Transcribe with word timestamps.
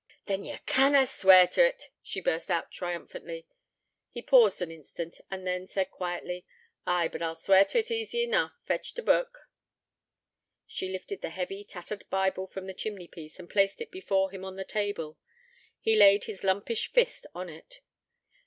'Then 0.25 0.43
ye 0.43 0.59
canna 0.65 1.05
swear 1.05 1.45
t' 1.45 1.61
it,' 1.61 1.89
she 2.01 2.19
burst 2.19 2.49
out 2.49 2.71
triumphantly. 2.71 3.45
He 4.09 4.23
paused 4.23 4.59
an 4.59 4.71
instant; 4.71 5.21
then 5.29 5.67
said 5.67 5.91
quietly: 5.91 6.43
'Ay, 6.87 7.07
but 7.07 7.21
I'll 7.21 7.35
swear 7.35 7.63
t' 7.65 7.77
it 7.77 7.91
easy 7.91 8.23
enough. 8.23 8.53
Fetch 8.63 8.95
t' 8.95 9.01
Book.' 9.03 9.47
She 10.65 10.89
lifted 10.89 11.21
the 11.21 11.29
heavy, 11.29 11.63
tattered 11.63 12.09
Bible 12.09 12.47
from 12.47 12.65
the 12.65 12.73
chimney 12.73 13.07
piece, 13.09 13.37
and 13.37 13.47
placed 13.47 13.79
it 13.79 13.91
before 13.91 14.31
him 14.31 14.43
on 14.43 14.55
the 14.55 14.65
table. 14.65 15.19
He 15.79 15.95
laid 15.95 16.23
his 16.23 16.43
lumpish 16.43 16.91
fist 16.91 17.27
on 17.35 17.47
it. 17.47 17.81